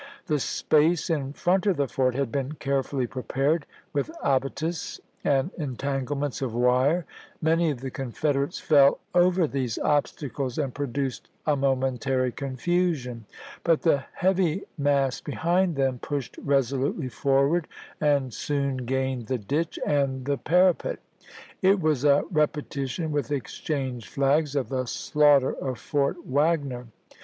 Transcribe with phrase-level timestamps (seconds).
[0.25, 6.41] The space in front of the fort had been carefully prepared with abatis and entanglements
[6.41, 7.05] of wire;
[7.39, 13.25] many of the Confederates fell over these obstacles and produced a momentary confusion;
[13.63, 17.67] but the heavy mass behind them pushed resolutely forward,
[18.01, 20.97] and soon gained the ditch and the para pet.
[21.61, 26.87] It was a repetition, with exchanged flags, of the slaughter of Fort Wagner.